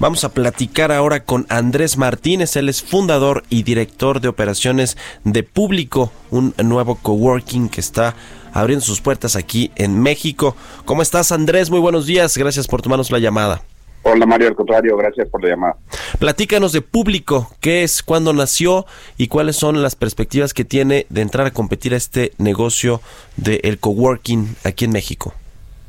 Vamos 0.00 0.24
a 0.24 0.32
platicar 0.32 0.92
ahora 0.92 1.24
con 1.24 1.44
Andrés 1.50 1.98
Martínez, 1.98 2.56
él 2.56 2.70
es 2.70 2.82
fundador 2.82 3.42
y 3.50 3.64
director 3.64 4.22
de 4.22 4.28
operaciones 4.28 4.96
de 5.24 5.42
Público, 5.42 6.10
un 6.30 6.54
nuevo 6.56 6.94
coworking 6.94 7.68
que 7.68 7.82
está 7.82 8.14
abriendo 8.54 8.82
sus 8.82 9.02
puertas 9.02 9.36
aquí 9.36 9.70
en 9.76 10.00
México. 10.00 10.56
¿Cómo 10.86 11.02
estás 11.02 11.32
Andrés? 11.32 11.68
Muy 11.68 11.80
buenos 11.80 12.06
días, 12.06 12.38
gracias 12.38 12.66
por 12.66 12.80
tomarnos 12.80 13.10
la 13.10 13.18
llamada. 13.18 13.60
Hola 14.02 14.24
Mario, 14.24 14.48
al 14.48 14.54
contrario, 14.54 14.96
gracias 14.96 15.28
por 15.28 15.44
la 15.44 15.50
llamada. 15.50 15.76
Platícanos 16.18 16.72
de 16.72 16.80
público, 16.80 17.50
qué 17.60 17.82
es, 17.82 18.02
cuándo 18.02 18.32
nació 18.32 18.86
y 19.18 19.28
cuáles 19.28 19.56
son 19.56 19.82
las 19.82 19.96
perspectivas 19.96 20.54
que 20.54 20.64
tiene 20.64 21.04
de 21.10 21.20
entrar 21.20 21.46
a 21.46 21.50
competir 21.50 21.92
a 21.92 21.98
este 21.98 22.32
negocio 22.38 23.02
del 23.36 23.78
coworking 23.78 24.56
aquí 24.64 24.86
en 24.86 24.92
México. 24.92 25.34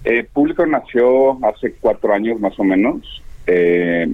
Eh, 0.03 0.27
público 0.33 0.65
nació 0.65 1.39
hace 1.45 1.75
cuatro 1.79 2.13
años 2.13 2.41
más 2.41 2.59
o 2.59 2.65
menos. 2.65 3.21
Eh, 3.53 4.07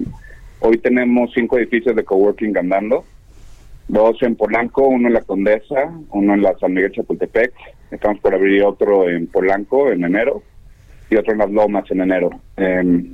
hoy 0.58 0.78
tenemos 0.78 1.30
cinco 1.32 1.58
edificios 1.58 1.94
de 1.94 2.02
coworking 2.02 2.56
andando, 2.56 3.04
dos 3.86 4.20
en 4.22 4.34
Polanco, 4.34 4.88
uno 4.88 5.06
en 5.06 5.14
la 5.14 5.22
Condesa, 5.22 5.92
uno 6.10 6.34
en 6.34 6.42
la 6.42 6.58
San 6.58 6.74
Miguel 6.74 6.90
Chapultepec. 6.90 7.52
Estamos 7.92 8.18
por 8.18 8.34
abrir 8.34 8.64
otro 8.64 9.08
en 9.08 9.28
Polanco 9.28 9.92
en 9.92 10.02
enero 10.02 10.42
y 11.08 11.14
otro 11.14 11.34
en 11.34 11.38
las 11.38 11.50
Lomas 11.52 11.88
en 11.92 12.00
enero. 12.00 12.30
Eh, 12.56 13.04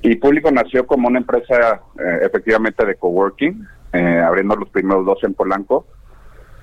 y 0.00 0.16
Público 0.16 0.50
nació 0.50 0.86
como 0.86 1.08
una 1.08 1.18
empresa 1.18 1.82
eh, 1.98 2.20
efectivamente 2.22 2.86
de 2.86 2.94
coworking, 2.94 3.66
eh, 3.92 4.22
abriendo 4.26 4.56
los 4.56 4.70
primeros 4.70 5.04
dos 5.04 5.22
en 5.22 5.34
Polanco. 5.34 5.86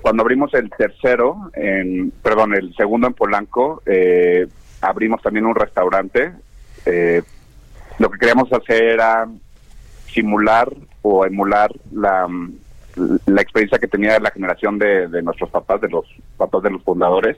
Cuando 0.01 0.23
abrimos 0.23 0.51
el 0.55 0.67
tercero, 0.71 1.51
en, 1.53 2.11
perdón, 2.23 2.55
el 2.55 2.73
segundo 2.75 3.05
en 3.05 3.13
Polanco, 3.13 3.83
abrimos 4.81 5.21
también 5.21 5.45
un 5.45 5.53
restaurante. 5.53 6.31
Eh, 6.87 7.21
lo 8.01 8.09
que 8.09 8.17
queríamos 8.17 8.51
hacer 8.51 8.83
era 8.83 9.27
simular 10.07 10.67
o 11.03 11.23
emular 11.23 11.71
la, 11.91 12.27
la 13.27 13.41
experiencia 13.41 13.77
que 13.77 13.87
tenía 13.87 14.19
la 14.19 14.31
generación 14.31 14.79
de, 14.79 15.07
de 15.07 15.21
nuestros 15.21 15.51
papás, 15.51 15.81
de 15.81 15.89
los 15.89 16.05
papás 16.35 16.63
de 16.63 16.71
los 16.71 16.83
fundadores, 16.83 17.37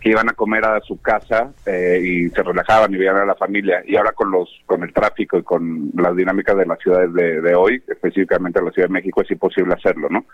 que 0.00 0.10
iban 0.10 0.28
a 0.28 0.32
comer 0.32 0.64
a 0.64 0.80
su 0.80 1.00
casa 1.00 1.52
eh, 1.64 2.00
y 2.02 2.28
se 2.28 2.42
relajaban 2.42 2.92
y 2.92 2.98
veían 2.98 3.16
a 3.16 3.24
la 3.24 3.36
familia. 3.36 3.84
Y 3.86 3.94
ahora 3.94 4.10
con 4.12 4.32
los 4.32 4.48
con 4.66 4.82
el 4.82 4.92
tráfico 4.92 5.38
y 5.38 5.44
con 5.44 5.92
las 5.94 6.16
dinámicas 6.16 6.56
de 6.56 6.66
las 6.66 6.80
ciudades 6.80 7.12
de, 7.14 7.40
de 7.40 7.54
hoy, 7.54 7.80
específicamente 7.86 8.60
la 8.60 8.72
Ciudad 8.72 8.88
de 8.88 8.94
México, 8.94 9.22
es 9.22 9.30
imposible 9.30 9.74
hacerlo, 9.74 10.08
¿no? 10.10 10.24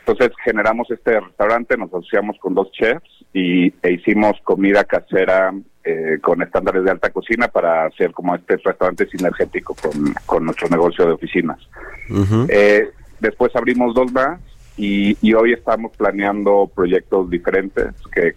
Entonces 0.00 0.30
generamos 0.44 0.90
este 0.90 1.20
restaurante, 1.20 1.76
nos 1.78 1.88
asociamos 1.88 2.36
con 2.38 2.54
dos 2.54 2.70
chefs 2.72 3.24
y, 3.32 3.72
e 3.82 3.92
hicimos 3.92 4.34
comida 4.44 4.84
casera 4.84 5.54
eh, 5.84 6.18
con 6.20 6.42
estándares 6.42 6.84
de 6.84 6.90
alta 6.90 7.10
cocina 7.10 7.48
para 7.48 7.86
hacer 7.86 8.12
como 8.12 8.34
este 8.34 8.56
restaurante 8.56 9.06
sinergético 9.06 9.74
con, 9.74 10.14
con 10.26 10.44
nuestro 10.44 10.68
negocio 10.68 11.06
de 11.06 11.12
oficinas. 11.12 11.58
Eh, 12.48 12.90
después 13.20 13.54
abrimos 13.54 13.94
dos 13.94 14.12
más 14.12 14.40
y, 14.76 15.16
y 15.20 15.34
hoy 15.34 15.52
estamos 15.52 15.96
planeando 15.96 16.70
proyectos 16.74 17.28
diferentes, 17.28 17.86
que, 18.12 18.34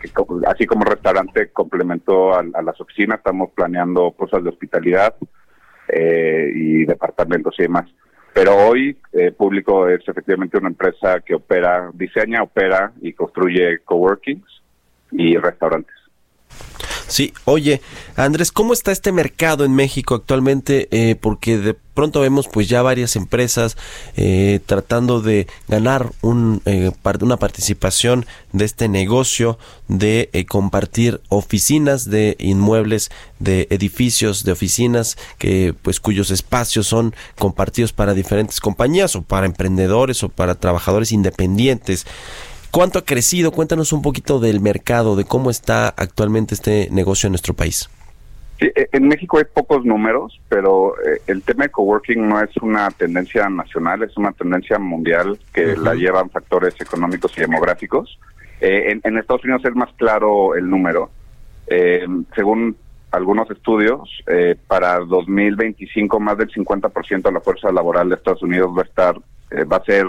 así 0.47 0.65
como 0.65 0.83
restaurante 0.85 1.49
complementó 1.49 2.33
a, 2.33 2.43
a 2.53 2.61
las 2.61 2.79
oficinas, 2.81 3.17
estamos 3.17 3.51
planeando 3.51 4.11
cosas 4.11 4.43
de 4.43 4.49
hospitalidad 4.49 5.15
eh, 5.87 6.51
y 6.53 6.85
departamentos 6.85 7.55
y 7.59 7.63
demás. 7.63 7.85
Pero 8.33 8.55
hoy 8.57 8.97
eh, 9.11 9.31
Público 9.31 9.87
es 9.87 10.01
efectivamente 10.07 10.57
una 10.57 10.69
empresa 10.69 11.19
que 11.21 11.35
opera, 11.35 11.91
diseña, 11.93 12.41
opera 12.41 12.91
y 12.99 13.13
construye 13.13 13.79
coworkings 13.85 14.63
y 15.11 15.37
restaurantes. 15.37 15.92
Sí, 17.07 17.33
oye, 17.45 17.81
Andrés, 18.15 18.51
¿cómo 18.51 18.73
está 18.73 18.91
este 18.91 19.11
mercado 19.11 19.65
en 19.65 19.73
México 19.73 20.15
actualmente? 20.15 20.87
Eh, 20.91 21.15
porque 21.15 21.57
de 21.57 21.75
pronto 21.93 22.21
vemos 22.21 22.47
pues 22.47 22.67
ya 22.67 22.81
varias 22.81 23.15
empresas 23.15 23.77
eh, 24.15 24.59
tratando 24.65 25.21
de 25.21 25.47
ganar 25.67 26.11
un, 26.21 26.61
eh, 26.65 26.91
una 27.21 27.37
participación 27.37 28.25
de 28.51 28.65
este 28.65 28.87
negocio 28.87 29.57
de 29.87 30.29
eh, 30.33 30.45
compartir 30.45 31.21
oficinas 31.29 32.09
de 32.09 32.35
inmuebles, 32.39 33.11
de 33.39 33.67
edificios, 33.69 34.43
de 34.43 34.51
oficinas 34.51 35.17
que 35.37 35.75
pues 35.81 35.99
cuyos 35.99 36.31
espacios 36.31 36.87
son 36.87 37.13
compartidos 37.37 37.93
para 37.93 38.13
diferentes 38.13 38.59
compañías 38.59 39.15
o 39.15 39.21
para 39.21 39.45
emprendedores 39.45 40.23
o 40.23 40.29
para 40.29 40.55
trabajadores 40.55 41.11
independientes. 41.11 42.05
¿Cuánto 42.73 42.97
ha 42.97 43.05
crecido? 43.05 43.51
Cuéntanos 43.51 43.93
un 43.93 44.01
poquito 44.01 44.39
del 44.39 44.59
mercado, 44.59 45.15
de 45.15 45.25
cómo 45.25 45.51
está 45.51 45.89
actualmente 45.89 46.55
este 46.55 46.87
negocio 46.89 47.27
en 47.27 47.33
nuestro 47.33 47.53
país. 47.53 47.87
Sí, 48.59 48.65
e- 48.73 48.89
en 48.91 49.07
México 49.07 49.37
hay 49.37 49.43
pocos 49.43 49.85
números, 49.85 50.41
pero 50.49 50.95
eh, 51.05 51.21
el 51.27 51.43
tema 51.43 51.65
de 51.65 51.69
coworking 51.69 52.27
no 52.27 52.41
es 52.41 52.49
una 52.63 52.89
tendencia 52.89 53.47
nacional, 53.47 54.01
es 54.01 54.17
una 54.17 54.31
tendencia 54.31 54.79
mundial 54.79 55.37
que 55.53 55.77
la 55.77 55.93
llevan 55.93 56.31
factores 56.31 56.73
económicos 56.81 57.37
y 57.37 57.41
demográficos. 57.41 58.17
Eh, 58.59 58.89
en, 58.89 59.01
en 59.03 59.19
Estados 59.19 59.43
Unidos 59.43 59.61
es 59.65 59.75
más 59.75 59.93
claro 59.93 60.55
el 60.55 60.67
número. 60.67 61.11
Eh, 61.67 62.07
según 62.33 62.75
algunos 63.11 63.51
estudios, 63.51 64.09
eh, 64.25 64.55
para 64.65 64.97
2025 64.97 66.19
más 66.19 66.39
del 66.39 66.49
50% 66.49 67.21
de 67.21 67.31
la 67.31 67.39
fuerza 67.39 67.71
laboral 67.71 68.09
de 68.09 68.15
Estados 68.15 68.41
Unidos 68.41 68.71
va 68.75 68.81
a 68.81 68.85
estar, 68.85 69.15
va 69.71 69.77
a 69.77 69.83
ser 69.83 70.07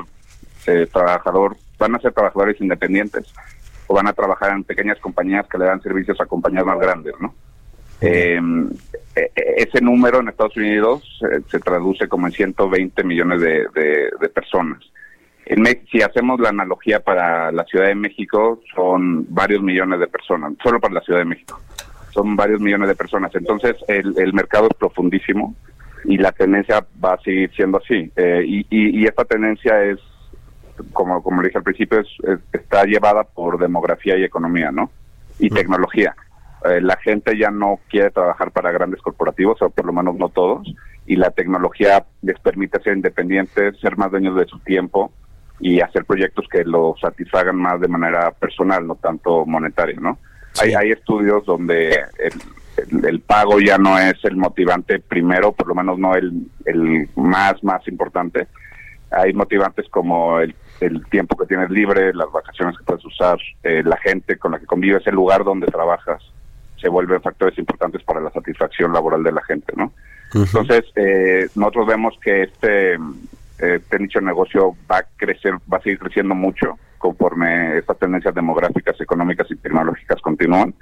eh, 0.67 0.87
trabajador, 0.91 1.59
van 1.84 1.95
a 1.97 2.00
ser 2.00 2.12
trabajadores 2.12 2.61
independientes 2.61 3.33
o 3.87 3.95
van 3.95 4.06
a 4.06 4.12
trabajar 4.12 4.53
en 4.53 4.65
pequeñas 4.65 4.99
compañías 5.00 5.47
que 5.49 5.59
le 5.59 5.67
dan 5.67 5.83
servicios 5.83 6.21
a 6.21 6.27
compañías 6.27 6.65
más 6.65 6.78
grandes, 6.78 7.15
¿no? 7.21 7.34
Eh, 8.00 8.41
ese 9.56 9.81
número 9.81 10.21
en 10.21 10.28
Estados 10.28 10.56
Unidos 10.56 11.21
eh, 11.31 11.41
se 11.50 11.61
traduce 11.61 12.09
como 12.09 12.27
en 12.27 12.33
120 12.33 13.05
millones 13.05 13.41
de, 13.41 13.67
de- 13.75 14.11
de 14.21 14.28
personas. 14.28 14.81
En 15.47 15.62
Me- 15.62 15.83
si 15.93 16.03
hacemos 16.03 16.41
la 16.41 16.49
analogía 16.49 17.00
para 17.00 17.53
la 17.53 17.65
Ciudad 17.65 17.87
de 17.87 17.95
México, 17.95 18.61
son 18.75 19.27
varios 19.33 19.62
millones 19.62 20.01
de 20.01 20.06
personas, 20.09 20.53
solo 20.62 20.81
para 20.81 20.95
la 20.95 21.01
Ciudad 21.03 21.21
de 21.21 21.27
México. 21.27 21.61
Son 22.11 22.34
varios 22.37 22.61
millones 22.61 22.89
de 22.89 22.95
personas. 22.95 23.31
Entonces, 23.34 23.77
el, 23.89 24.15
el 24.19 24.33
mercado 24.33 24.69
es 24.71 24.77
profundísimo 24.78 25.55
y 26.05 26.16
la 26.19 26.33
tendencia 26.33 26.84
va 27.05 27.15
a 27.15 27.19
seguir 27.21 27.51
siendo 27.55 27.78
así. 27.78 28.11
Eh, 28.16 28.43
y, 28.47 28.61
y- 28.71 29.01
y 29.01 29.05
esta 29.05 29.25
tendencia 29.25 29.83
es, 29.84 29.99
como, 30.93 31.23
como 31.23 31.43
le 31.43 31.49
dije 31.49 31.59
al 31.59 31.65
principio, 31.65 32.01
es, 32.01 32.09
es- 32.25 32.41
está 32.53 32.85
llevada 32.85 33.25
por 33.25 33.59
demografía 33.59 34.17
y 34.17 34.25
economía, 34.25 34.71
¿no? 34.73 34.91
Y 35.39 35.51
tecnología. 35.51 36.15
Eh, 36.65 36.81
la 36.81 36.97
gente 36.97 37.37
ya 37.39 37.51
no 37.51 37.79
quiere 37.91 38.11
trabajar 38.11 38.51
para 38.51 38.73
grandes 38.73 39.01
corporativos, 39.03 39.61
o 39.63 39.71
por 39.71 39.84
lo 39.87 39.93
menos 39.93 40.17
no 40.17 40.29
todos, 40.29 40.67
y 41.07 41.17
la 41.17 41.31
tecnología 41.31 42.05
les 42.23 42.39
permite 42.41 42.81
ser 42.81 42.97
independientes, 42.97 43.79
ser 43.81 43.97
más 43.99 44.11
dueños 44.11 44.37
de 44.37 44.47
su 44.47 44.59
tiempo 44.61 45.13
y 45.61 45.81
hacer 45.81 46.05
proyectos 46.05 46.47
que 46.51 46.65
lo 46.65 46.95
satisfagan 47.01 47.57
más 47.57 47.81
de 47.81 47.89
manera 47.89 48.31
personal, 48.33 48.87
no 48.87 48.95
tanto 48.97 49.45
monetaria, 49.47 49.97
¿no? 50.01 50.19
Hay, 50.63 50.73
hay 50.75 50.91
estudios 50.93 51.45
donde 51.45 51.91
el, 51.91 52.33
el- 52.77 53.05
el 53.07 53.21
pago 53.21 53.61
ya 53.61 53.79
no 53.79 53.99
es 53.99 54.15
el 54.25 54.37
motivante 54.37 54.99
primero, 54.99 55.53
por 55.53 55.69
lo 55.69 55.75
menos 55.77 55.97
no 55.98 56.15
el, 56.16 56.33
el 56.65 57.09
más, 57.15 57.63
más 57.63 57.87
importante. 57.87 58.48
Hay 59.13 59.33
motivantes 59.33 59.89
como 59.91 60.41
el, 60.41 60.54
el 60.80 61.04
tiempo 61.06 61.36
que 61.36 61.47
tienes 61.47 61.71
libre, 61.71 62.12
las 62.15 62.30
vacaciones 62.32 62.76
que 62.76 62.84
puedes 62.84 63.04
usar, 63.04 63.38
eh, 63.62 63.82
la 63.84 63.97
gente 63.97 64.36
con 64.36 64.53
la 64.53 64.59
que 64.59 64.66
convives, 64.66 65.06
el 65.06 65.15
lugar 65.15 65.44
donde 65.44 65.66
trabajas, 65.66 66.22
se 66.80 66.88
vuelven 66.88 67.22
factores 67.22 67.59
importantes 67.59 68.03
para 68.03 68.21
la 68.21 68.30
satisfacción 68.30 68.92
laboral 68.92 69.22
de 69.22 69.32
la 69.32 69.42
gente, 69.42 69.72
¿no? 69.76 69.92
Entonces, 70.34 70.84
eh, 70.97 71.47
nosotros 71.54 71.86
vemos 71.86 72.18
que 72.21 72.42
este, 72.42 72.98
este 73.59 73.98
nicho 74.00 74.18
de 74.18 74.26
negocio 74.26 74.74
va 74.91 74.98
a 74.98 75.06
crecer, 75.16 75.54
va 75.72 75.78
a 75.78 75.82
seguir 75.82 75.98
creciendo 76.00 76.34
mucho 76.34 76.76
conforme 76.98 77.78
estas 77.78 77.98
tendencias 77.98 78.34
demográficas, 78.34 79.00
económicas 79.00 79.48
y 79.50 79.56
tecnológicas 79.56 80.21
continúan. 80.21 80.74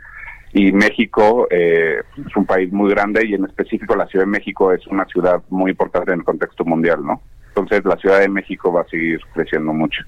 Y 0.55 0.73
México 0.73 1.47
eh, 1.51 2.03
es 2.27 2.37
un 2.37 2.47
país 2.47 2.73
muy 2.73 2.91
grande 2.91 3.27
y 3.27 3.35
en 3.35 3.45
específico 3.45 3.97
la 3.97 4.07
Ciudad 4.07 4.25
de 4.25 4.31
México 4.31 4.73
es 4.73 4.87
una 4.87 5.05
ciudad 5.07 5.43
muy 5.51 5.71
importante 5.71 6.13
en 6.13 6.21
el 6.21 6.25
contexto 6.25 6.65
mundial, 6.65 7.05
¿no? 7.05 7.21
Entonces 7.63 7.85
la 7.85 7.97
Ciudad 7.97 8.21
de 8.21 8.29
México 8.29 8.73
va 8.73 8.83
a 8.83 8.89
seguir 8.89 9.21
creciendo 9.33 9.73
mucho. 9.73 10.03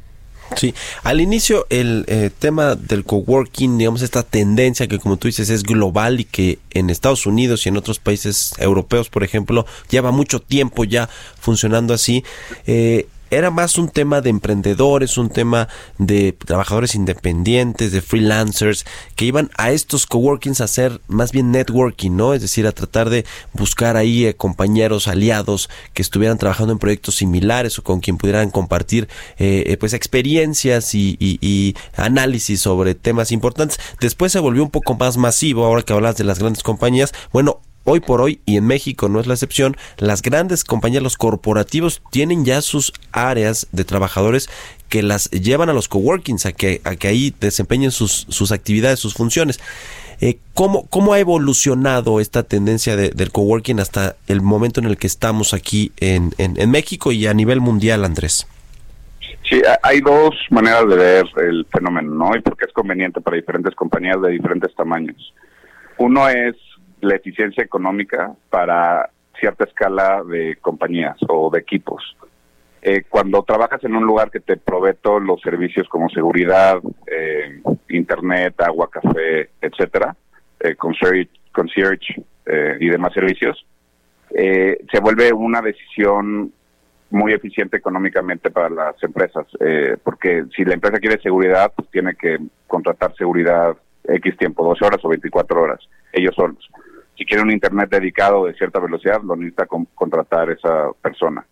Sí, 0.56 0.74
al 1.02 1.20
inicio 1.20 1.66
el 1.70 2.04
eh, 2.06 2.30
tema 2.38 2.74
del 2.76 3.04
coworking, 3.04 3.78
digamos, 3.78 4.02
esta 4.02 4.22
tendencia 4.22 4.86
que 4.86 4.98
como 4.98 5.16
tú 5.16 5.26
dices 5.26 5.50
es 5.50 5.62
global 5.62 6.20
y 6.20 6.24
que 6.24 6.58
en 6.70 6.90
Estados 6.90 7.26
Unidos 7.26 7.64
y 7.64 7.70
en 7.70 7.76
otros 7.76 7.98
países 7.98 8.52
europeos, 8.58 9.08
por 9.08 9.24
ejemplo, 9.24 9.66
lleva 9.90 10.12
mucho 10.12 10.40
tiempo 10.40 10.84
ya 10.84 11.08
funcionando 11.40 11.94
así. 11.94 12.24
Eh, 12.66 13.06
era 13.36 13.50
más 13.50 13.78
un 13.78 13.88
tema 13.88 14.20
de 14.20 14.30
emprendedores, 14.30 15.18
un 15.18 15.28
tema 15.28 15.68
de 15.98 16.32
trabajadores 16.32 16.94
independientes, 16.94 17.92
de 17.92 18.00
freelancers, 18.00 18.84
que 19.16 19.24
iban 19.24 19.50
a 19.56 19.70
estos 19.72 20.06
coworkings 20.06 20.60
a 20.60 20.64
hacer 20.64 21.00
más 21.08 21.32
bien 21.32 21.50
networking, 21.50 22.12
¿no? 22.12 22.34
Es 22.34 22.42
decir, 22.42 22.66
a 22.66 22.72
tratar 22.72 23.10
de 23.10 23.24
buscar 23.52 23.96
ahí 23.96 24.26
eh, 24.26 24.34
compañeros, 24.34 25.08
aliados 25.08 25.70
que 25.92 26.02
estuvieran 26.02 26.38
trabajando 26.38 26.72
en 26.72 26.78
proyectos 26.78 27.16
similares 27.16 27.78
o 27.78 27.82
con 27.82 28.00
quien 28.00 28.16
pudieran 28.16 28.50
compartir 28.50 29.08
eh, 29.38 29.64
eh, 29.66 29.76
pues 29.76 29.92
experiencias 29.92 30.94
y, 30.94 31.16
y, 31.18 31.74
análisis 31.96 32.60
sobre 32.60 32.94
temas 32.94 33.32
importantes. 33.32 33.78
Después 34.00 34.32
se 34.32 34.38
volvió 34.38 34.62
un 34.62 34.70
poco 34.70 34.94
más 34.94 35.16
masivo, 35.16 35.64
ahora 35.64 35.82
que 35.82 35.92
hablas 35.92 36.16
de 36.16 36.24
las 36.24 36.38
grandes 36.38 36.62
compañías. 36.62 37.12
Bueno, 37.32 37.60
Hoy 37.84 38.00
por 38.00 38.22
hoy, 38.22 38.40
y 38.46 38.56
en 38.56 38.66
México 38.66 39.10
no 39.10 39.20
es 39.20 39.26
la 39.26 39.34
excepción, 39.34 39.76
las 39.98 40.22
grandes 40.22 40.64
compañías, 40.64 41.02
los 41.02 41.18
corporativos, 41.18 42.02
tienen 42.10 42.46
ya 42.46 42.62
sus 42.62 42.94
áreas 43.12 43.66
de 43.72 43.84
trabajadores 43.84 44.48
que 44.88 45.02
las 45.02 45.30
llevan 45.30 45.68
a 45.68 45.74
los 45.74 45.88
coworkings, 45.88 46.46
a 46.46 46.52
que, 46.52 46.80
a 46.84 46.96
que 46.96 47.08
ahí 47.08 47.34
desempeñen 47.40 47.90
sus, 47.90 48.26
sus 48.30 48.52
actividades, 48.52 49.00
sus 49.00 49.12
funciones. 49.12 49.60
Eh, 50.20 50.38
¿cómo, 50.54 50.86
¿Cómo 50.86 51.12
ha 51.12 51.18
evolucionado 51.18 52.20
esta 52.20 52.42
tendencia 52.42 52.96
del 52.96 53.30
coworking 53.30 53.80
hasta 53.80 54.16
el 54.28 54.40
momento 54.40 54.80
en 54.80 54.86
el 54.86 54.96
que 54.96 55.06
estamos 55.06 55.52
aquí 55.52 55.92
en, 55.98 56.32
en, 56.38 56.58
en 56.58 56.70
México 56.70 57.12
y 57.12 57.26
a 57.26 57.34
nivel 57.34 57.60
mundial, 57.60 58.04
Andrés? 58.04 58.46
Sí, 59.48 59.60
hay 59.82 60.00
dos 60.00 60.30
maneras 60.50 60.88
de 60.88 60.96
ver 60.96 61.26
el 61.36 61.66
fenómeno, 61.70 62.14
¿no? 62.14 62.34
Y 62.34 62.40
porque 62.40 62.64
es 62.64 62.72
conveniente 62.72 63.20
para 63.20 63.36
diferentes 63.36 63.74
compañías 63.74 64.22
de 64.22 64.30
diferentes 64.30 64.74
tamaños. 64.74 65.34
Uno 65.98 66.28
es 66.30 66.56
la 67.04 67.16
eficiencia 67.16 67.62
económica 67.62 68.32
para 68.50 69.10
cierta 69.38 69.64
escala 69.64 70.22
de 70.24 70.56
compañías 70.56 71.16
o 71.28 71.50
de 71.50 71.60
equipos. 71.60 72.16
Eh, 72.82 73.04
cuando 73.08 73.42
trabajas 73.42 73.82
en 73.84 73.96
un 73.96 74.04
lugar 74.04 74.30
que 74.30 74.40
te 74.40 74.56
provee 74.58 74.94
todos 75.00 75.22
los 75.22 75.40
servicios 75.40 75.88
como 75.88 76.10
seguridad, 76.10 76.78
eh, 77.06 77.62
internet, 77.88 78.60
agua, 78.60 78.90
café, 78.90 79.50
etcétera, 79.60 80.14
eh, 80.60 80.76
concierge, 80.76 82.22
eh, 82.46 82.76
y 82.78 82.88
demás 82.88 83.14
servicios, 83.14 83.64
se 84.30 85.00
vuelve 85.00 85.32
una 85.32 85.62
decisión 85.62 86.52
muy 87.10 87.32
eficiente 87.32 87.76
económicamente 87.76 88.50
para 88.50 88.68
las 88.68 89.00
empresas, 89.02 89.46
porque 90.02 90.44
si 90.56 90.64
la 90.64 90.74
empresa 90.74 90.98
quiere 90.98 91.22
seguridad, 91.22 91.72
pues 91.76 91.88
tiene 91.90 92.16
que 92.16 92.38
contratar 92.66 93.14
seguridad 93.14 93.76
X 94.02 94.36
tiempo, 94.36 94.64
12 94.64 94.84
horas 94.84 95.04
o 95.04 95.08
24 95.08 95.62
horas, 95.62 95.78
ellos 96.12 96.34
solos 96.34 96.68
si 97.16 97.24
quiere 97.24 97.42
un 97.42 97.52
internet 97.52 97.90
dedicado 97.90 98.46
de 98.46 98.54
cierta 98.54 98.80
velocidad, 98.80 99.22
lo 99.22 99.36
necesita 99.36 99.66
contratar 99.66 100.50
esa 100.50 100.90
persona. 101.00 101.46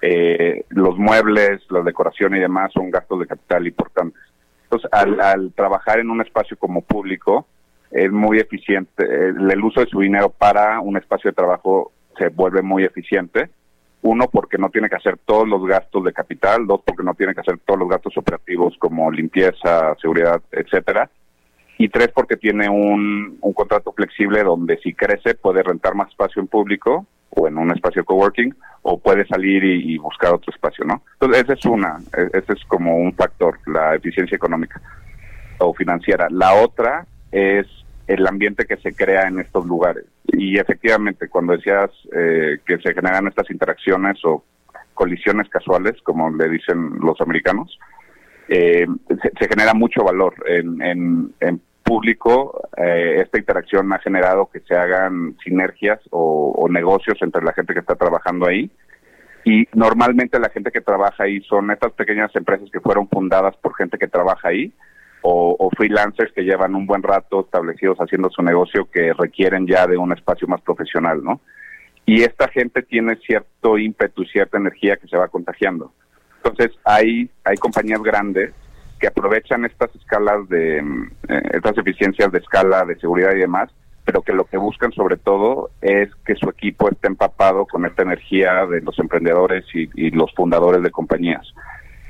Eh, 0.00 0.64
los 0.70 0.96
muebles, 0.96 1.60
la 1.70 1.82
decoración 1.82 2.36
y 2.36 2.40
demás 2.40 2.72
son 2.72 2.90
gastos 2.90 3.20
de 3.20 3.26
capital 3.26 3.66
importantes. 3.66 4.22
Entonces, 4.64 4.90
al, 4.92 5.52
trabajar 5.54 5.98
en 5.98 6.10
un 6.10 6.20
espacio 6.20 6.56
como 6.56 6.82
público, 6.82 7.46
es 7.90 8.12
muy 8.12 8.38
eficiente. 8.38 9.04
El, 9.04 9.64
uso 9.64 9.80
de 9.80 9.86
su 9.86 10.00
dinero 10.00 10.28
para 10.28 10.78
un 10.80 10.96
espacio 10.96 11.30
de 11.30 11.34
trabajo 11.34 11.92
se 12.16 12.28
vuelve 12.28 12.62
muy 12.62 12.84
eficiente. 12.84 13.50
Uno, 14.02 14.26
porque 14.30 14.58
no 14.58 14.70
tiene 14.70 14.88
que 14.88 14.94
hacer 14.94 15.18
todos 15.24 15.48
los 15.48 15.66
gastos 15.66 16.04
de 16.04 16.12
capital. 16.12 16.66
Dos, 16.66 16.82
porque 16.86 17.02
no 17.02 17.14
tiene 17.14 17.34
que 17.34 17.40
hacer 17.40 17.58
todos 17.64 17.80
los 17.80 17.88
gastos 17.88 18.16
operativos 18.16 18.76
como 18.78 19.10
limpieza, 19.10 19.96
seguridad, 20.00 20.40
etcétera 20.52 21.10
y 21.78 21.88
tres 21.88 22.08
porque 22.08 22.36
tiene 22.36 22.68
un, 22.68 23.38
un 23.40 23.52
contrato 23.52 23.92
flexible 23.92 24.42
donde 24.42 24.78
si 24.78 24.92
crece 24.92 25.34
puede 25.34 25.62
rentar 25.62 25.94
más 25.94 26.08
espacio 26.08 26.42
en 26.42 26.48
público 26.48 27.06
o 27.30 27.46
en 27.46 27.56
un 27.56 27.70
espacio 27.70 28.04
coworking 28.04 28.54
o 28.82 28.98
puede 28.98 29.26
salir 29.26 29.64
y, 29.64 29.96
buscar 29.98 30.34
otro 30.34 30.52
espacio, 30.52 30.84
¿no? 30.84 31.02
Entonces 31.14 31.44
esa 31.44 31.52
es 31.52 31.64
una, 31.64 31.98
e, 32.16 32.38
ese 32.38 32.52
es 32.54 32.64
como 32.66 32.96
un 32.96 33.12
factor, 33.12 33.58
la 33.66 33.94
eficiencia 33.94 34.36
económica 34.36 34.80
o 35.58 35.72
financiera. 35.72 36.28
La 36.30 36.54
otra 36.54 37.06
es 37.30 37.66
el 38.06 38.26
ambiente 38.26 38.64
que 38.64 38.78
se 38.78 38.94
crea 38.94 39.28
en 39.28 39.38
estos 39.38 39.66
lugares. 39.66 40.04
Y 40.26 40.58
efectivamente, 40.58 41.28
cuando 41.28 41.52
decías 41.52 41.90
eh, 42.12 42.58
que 42.66 42.78
se 42.78 42.94
generan 42.94 43.26
estas 43.26 43.50
interacciones 43.50 44.18
o 44.24 44.44
colisiones 44.94 45.48
casuales, 45.48 46.00
como 46.02 46.30
le 46.30 46.48
dicen 46.48 46.98
los 47.00 47.20
americanos, 47.20 47.78
eh, 48.48 48.86
se, 49.38 49.48
genera 49.48 49.74
mucho 49.74 50.02
valor 50.02 50.34
en, 50.46 50.80
en, 50.80 51.34
en 51.40 51.60
público, 51.88 52.68
eh, 52.76 53.22
esta 53.22 53.38
interacción 53.38 53.90
ha 53.94 53.98
generado 53.98 54.50
que 54.52 54.60
se 54.60 54.74
hagan 54.74 55.36
sinergias 55.42 55.98
o, 56.10 56.66
negocios 56.70 57.16
entre 57.22 57.42
la 57.42 57.54
gente 57.54 57.72
que 57.72 57.80
está 57.80 57.94
trabajando 57.94 58.46
ahí. 58.46 58.70
Y 59.44 59.66
normalmente 59.72 60.38
la 60.38 60.50
gente 60.50 60.70
que 60.70 60.82
trabaja 60.82 61.24
ahí 61.24 61.40
son 61.42 61.70
estas 61.70 61.92
pequeñas 61.92 62.30
empresas 62.36 62.68
que 62.70 62.80
fueron 62.80 63.08
fundadas 63.08 63.56
por 63.56 63.74
gente 63.74 63.96
que 63.96 64.06
trabaja 64.06 64.48
ahí 64.48 64.70
o, 65.22 65.70
freelancers 65.76 66.32
que 66.32 66.42
llevan 66.42 66.74
un 66.74 66.86
buen 66.86 67.02
rato 67.02 67.40
establecidos 67.40 67.96
haciendo 67.98 68.28
su 68.28 68.42
negocio 68.42 68.90
que 68.90 69.14
requieren 69.14 69.66
ya 69.66 69.86
de 69.86 69.96
un 69.96 70.12
espacio 70.12 70.46
más 70.46 70.60
profesional, 70.60 71.24
¿no? 71.24 71.40
Y 72.04 72.22
esta 72.22 72.48
gente 72.48 72.82
tiene 72.82 73.16
cierto 73.16 73.78
ímpetu, 73.78 74.24
cierta 74.24 74.58
energía 74.58 74.96
que 74.96 75.08
se 75.08 75.16
va 75.16 75.28
contagiando. 75.28 75.92
Entonces 76.42 76.78
hay, 76.84 77.30
hay 77.44 77.56
compañías 77.56 78.02
grandes 78.02 78.52
que 78.98 79.06
aprovechan 79.06 79.64
estas 79.64 79.94
escalas 79.94 80.48
de, 80.48 80.78
eh, 80.78 81.42
estas 81.52 81.78
eficiencias 81.78 82.30
de 82.32 82.38
escala, 82.38 82.84
de 82.84 82.98
seguridad 82.98 83.32
y 83.34 83.40
demás, 83.40 83.70
pero 84.08 84.22
que 84.22 84.32
lo 84.32 84.44
que 84.44 84.56
buscan 84.56 84.90
sobre 84.92 85.18
todo 85.18 85.70
es 85.82 86.08
que 86.24 86.34
su 86.34 86.48
equipo 86.48 86.88
esté 86.88 87.08
empapado 87.08 87.66
con 87.66 87.84
esta 87.84 88.02
energía 88.02 88.64
de 88.66 88.80
los 88.80 88.98
emprendedores 88.98 89.66
y, 89.74 90.10
los 90.12 90.32
fundadores 90.34 90.82
de 90.82 90.90
compañías. 90.90 91.46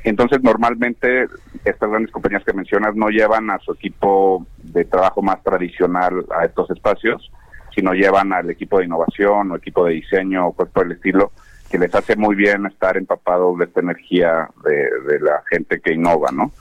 Entonces, 0.05 0.40
normalmente 0.43 1.26
estas 1.64 1.90
grandes 1.90 2.12
compañías 2.12 2.44
que 2.44 2.52
mencionas 2.52 2.94
no 2.94 3.08
llevan 3.08 3.50
a 3.50 3.58
su 3.58 3.73
equipo 3.73 4.46
de 4.58 4.85
trabajo 4.85 5.23
más 5.23 5.43
tradicional 5.43 6.25
a 6.31 6.44
estos 6.44 6.70
espacios, 6.70 7.32
sino 7.75 7.93
llevan 7.94 8.32
al 8.32 8.49
equipo 8.49 8.79
de 8.79 8.85
innovación 8.85 9.50
o 9.50 9.56
equipo 9.56 9.85
de 9.85 9.94
diseño 9.94 10.46
o 10.46 10.52
cosas 10.52 10.73
por 10.73 10.87
el 10.87 10.93
estilo, 10.93 11.32
que 11.69 11.79
les 11.79 11.93
hace 11.93 12.14
muy 12.14 12.37
bien 12.37 12.64
estar 12.67 12.96
empapados 12.96 13.58
de 13.58 13.64
esta 13.64 13.81
energía 13.81 14.49
de, 14.64 14.88
de 15.12 15.20
la 15.20 15.43
gente 15.50 15.81
que 15.81 15.94
innova, 15.94 16.31
¿no? 16.32 16.52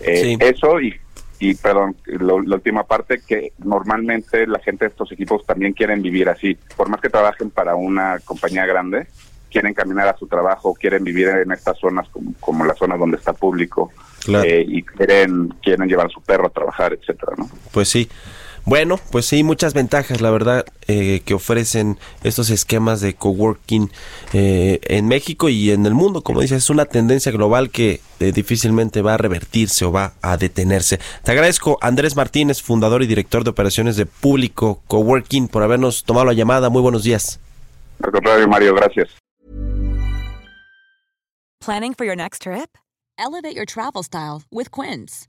Eh, 0.00 0.36
eso 0.40 0.80
y, 0.80 0.94
y 1.38 1.54
perdón, 1.54 1.96
la 2.06 2.34
última 2.34 2.84
parte, 2.84 3.20
que 3.26 3.52
normalmente 3.58 4.46
la 4.46 4.58
gente 4.60 4.84
de 4.84 4.90
estos 4.90 5.10
equipos 5.12 5.44
también 5.44 5.72
quieren 5.72 6.02
vivir 6.02 6.28
así. 6.28 6.56
Por 6.76 6.88
más 6.88 7.00
que 7.00 7.10
trabajen 7.10 7.50
para 7.50 7.74
una 7.74 8.18
compañía 8.24 8.66
grande, 8.66 9.06
quieren 9.50 9.74
caminar 9.74 10.08
a 10.08 10.16
su 10.16 10.26
trabajo, 10.26 10.74
quieren 10.74 11.04
vivir 11.04 11.28
en 11.28 11.52
estas 11.52 11.78
zonas 11.78 12.08
como, 12.08 12.34
como 12.40 12.64
las 12.64 12.76
zonas 12.76 12.98
donde 12.98 13.16
está 13.18 13.32
público 13.32 13.92
eh, 14.26 14.64
y 14.66 14.82
quieren, 14.82 15.48
quieren 15.62 15.88
llevar 15.88 16.06
a 16.06 16.08
su 16.08 16.20
perro 16.20 16.46
a 16.46 16.50
trabajar, 16.50 16.92
etcétera, 16.92 17.34
¿no? 17.36 17.48
Pues 17.70 17.88
sí. 17.88 18.08
Bueno, 18.66 18.98
pues 19.10 19.26
sí, 19.26 19.42
muchas 19.42 19.74
ventajas, 19.74 20.22
la 20.22 20.30
verdad, 20.30 20.64
eh, 20.88 21.20
que 21.26 21.34
ofrecen 21.34 21.98
estos 22.22 22.48
esquemas 22.48 23.02
de 23.02 23.14
coworking 23.14 23.90
eh, 24.32 24.80
en 24.84 25.06
México 25.06 25.50
y 25.50 25.70
en 25.70 25.84
el 25.84 25.92
mundo. 25.92 26.22
Como 26.22 26.40
dices, 26.40 26.64
es 26.64 26.70
una 26.70 26.86
tendencia 26.86 27.30
global 27.30 27.68
que 27.70 28.00
eh, 28.20 28.32
difícilmente 28.32 29.02
va 29.02 29.14
a 29.14 29.16
revertirse 29.18 29.84
o 29.84 29.92
va 29.92 30.14
a 30.22 30.38
detenerse. 30.38 30.98
Te 31.22 31.32
agradezco, 31.32 31.76
Andrés 31.82 32.16
Martínez, 32.16 32.62
fundador 32.62 33.02
y 33.02 33.06
director 33.06 33.44
de 33.44 33.50
operaciones 33.50 33.96
de 33.96 34.06
Público 34.06 34.80
Coworking, 34.86 35.48
por 35.48 35.62
habernos 35.62 36.04
tomado 36.04 36.24
la 36.24 36.32
llamada. 36.32 36.70
Muy 36.70 36.80
buenos 36.80 37.04
días. 37.04 37.40
Al 38.02 38.12
contrario, 38.12 38.48
Mario, 38.48 38.74
gracias. 38.74 39.10
Planning 41.60 41.94
for 41.94 42.06
your 42.06 42.16
next 42.16 42.42
trip? 42.42 42.78
Elevate 43.18 43.54
your 43.54 43.66
travel 43.66 44.02
style 44.02 44.42
with 44.50 44.70
Quince. 44.70 45.28